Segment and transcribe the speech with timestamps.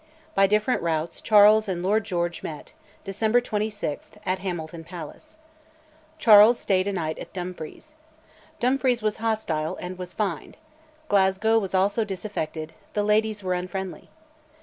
[0.33, 5.37] By different routes Charles and Lord George met (December 26) at Hamilton Palace.
[6.17, 7.93] Charles stayed a night at Dumfries.
[8.59, 10.57] Dumfries was hostile, and was fined;
[11.07, 14.09] Glasgow was also disaffected, the ladies were unfriendly.